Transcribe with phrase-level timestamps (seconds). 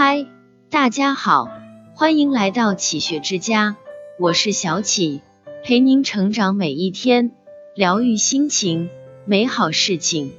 [0.00, 0.26] 嗨，
[0.70, 1.50] 大家好，
[1.96, 3.74] 欢迎来到启学之家，
[4.20, 5.22] 我是小启，
[5.64, 7.32] 陪您成长每一天，
[7.74, 8.90] 疗愈心情，
[9.24, 10.30] 美好事情。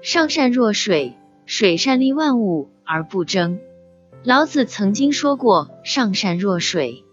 [0.00, 1.12] 上善若水，
[1.44, 3.58] 水善利万物而不争。
[4.22, 7.04] 老子曾经说过，上善若水，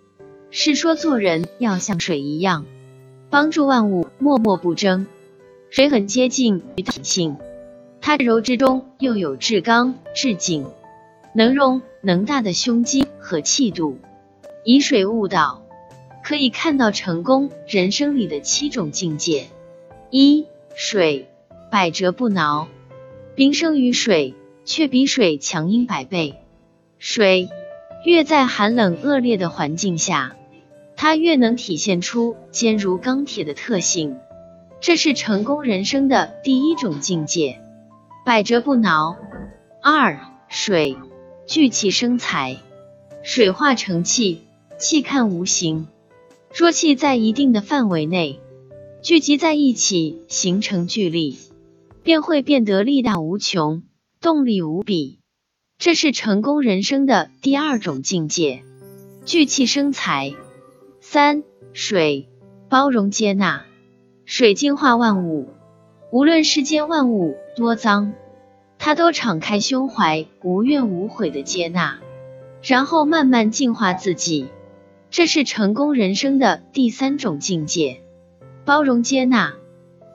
[0.49, 2.65] 是说做人要像水一样，
[3.29, 5.07] 帮助万物，默默不争。
[5.69, 7.35] 水很接近于体性，
[7.99, 10.65] 它柔之中又有至刚至紧，
[11.33, 13.99] 能容能大的胸襟和气度。
[14.63, 15.63] 以水悟道，
[16.23, 19.47] 可以看到成功人生里的七种境界。
[20.09, 20.45] 一
[20.75, 21.29] 水，
[21.71, 22.67] 百折不挠。
[23.33, 24.35] 冰生于水，
[24.65, 26.35] 却比水强阴百倍。
[26.99, 27.49] 水
[28.05, 30.35] 越在寒冷恶劣的环境下，
[30.95, 34.17] 它越能体现出坚如钢铁的特性。
[34.81, 37.61] 这是成功人生的第一种境界，
[38.25, 39.15] 百折不挠。
[39.81, 40.97] 二水
[41.51, 42.61] 聚气生财，
[43.23, 44.39] 水化成气，
[44.79, 45.89] 气看无形。
[46.55, 48.39] 若气在一定的范围内
[49.03, 51.37] 聚集在一起，形成聚力，
[52.03, 53.83] 便会变得力大无穷，
[54.21, 55.19] 动力无比。
[55.77, 58.63] 这是成功人生的第二种境界，
[59.25, 60.33] 聚气生财。
[61.01, 61.43] 三
[61.73, 62.29] 水
[62.69, 63.65] 包容接纳。
[64.23, 65.49] 水净化万物，
[66.13, 68.13] 无论世间万物多脏，
[68.83, 71.99] 他都敞开胸怀，无怨无悔的接纳，
[72.63, 74.47] 然后慢慢净化自己。
[75.11, 78.01] 这是成功人生的第三种境界，
[78.65, 79.53] 包容接纳。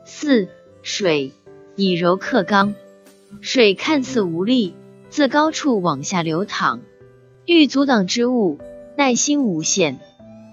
[0.05, 0.49] 四
[0.83, 1.33] 水
[1.77, 2.75] 以柔克刚，
[3.41, 4.75] 水看似无力，
[5.11, 6.81] 自高处往下流淌，
[7.45, 8.59] 欲阻挡之物，
[8.97, 10.01] 耐心无限。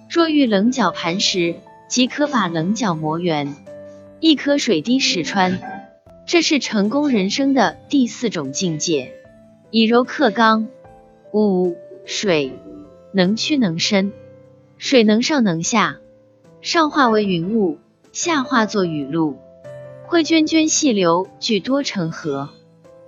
[0.08, 1.56] 若遇棱角磐石。
[1.90, 3.56] 即可把棱角磨圆，
[4.20, 5.73] 一颗水滴石穿。
[6.26, 9.14] 这是成功人生的第四种境界，
[9.72, 10.68] 以柔克刚。
[11.34, 12.54] 五水
[13.12, 14.14] 能屈能伸，
[14.78, 15.98] 水能上能下，
[16.62, 17.80] 上化为云雾，
[18.12, 19.38] 下化作雨露，
[20.06, 22.50] 汇涓涓细流，聚多成河，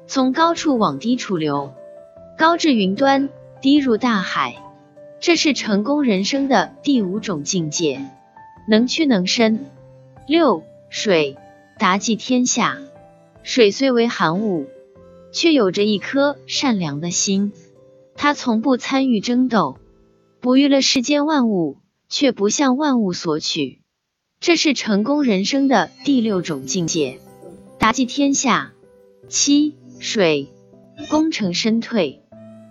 [0.08, 1.74] 从高处往低处流，
[2.38, 3.30] 高至云端，
[3.62, 4.56] 低入大海。
[5.20, 8.06] 这是成功人生的第五种境界。
[8.68, 9.68] 能屈能伸。
[10.28, 11.38] 六水
[11.78, 12.80] 达济天下，
[13.48, 14.66] 水虽为寒物，
[15.32, 17.54] 却有着一颗善良的心。
[18.16, 19.78] 它从不参与争斗，
[20.42, 21.78] 哺育了世间万物，
[22.10, 23.82] 却不向万物索取。
[24.40, 27.20] 这是成功人生的第六种境界。
[27.78, 28.74] 达济天下。
[29.28, 30.50] 七水
[31.10, 32.24] 功成身退，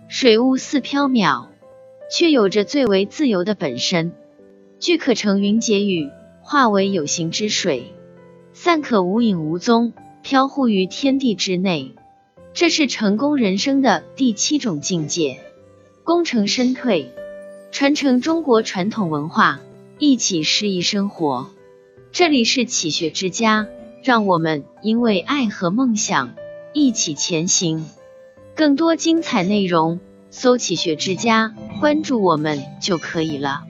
[0.09, 1.47] 水雾似缥缈，
[2.11, 4.11] 却有着最为自由的本身。
[4.79, 6.09] 聚可成云结雨，
[6.41, 7.93] 化为有形之水，
[8.51, 9.93] 散可无影无踪，
[10.25, 11.93] 飘忽于天地之内。
[12.55, 15.39] 这是成功人生的第七种境界。
[16.03, 17.11] 功成身退，
[17.71, 19.59] 传承中国传统文化，
[19.99, 21.51] 一起诗意生活。
[22.11, 23.67] 这里是启学之家，
[24.01, 26.33] 让我们因为爱和梦想
[26.73, 27.85] 一起前行。
[28.55, 29.99] 更多精彩内容，
[30.31, 33.65] 搜“启学之家”，关注我们就可以了。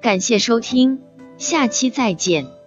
[0.00, 1.00] 感谢收听，
[1.38, 2.57] 下期再见。